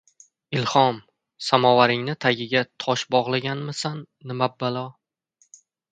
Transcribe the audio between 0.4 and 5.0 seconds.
Ilhom, samovaringni tagiga tosh bog‘laganmisan, nima balo.